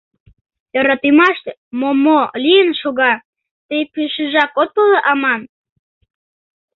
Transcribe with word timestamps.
—Йӧратымаште 0.73 1.51
мо-мо 1.79 2.19
лийын 2.43 2.69
шога, 2.81 3.13
тый 3.67 3.81
пешыжак 3.93 4.51
от 4.61 4.69
пале 4.75 4.99
аман? 5.11 5.41